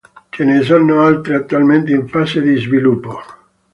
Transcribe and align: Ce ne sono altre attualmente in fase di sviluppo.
Ce 0.35 0.41
ne 0.43 0.63
sono 0.63 1.03
altre 1.05 1.35
attualmente 1.35 1.91
in 1.91 2.07
fase 2.07 2.41
di 2.41 2.55
sviluppo. 2.55 3.19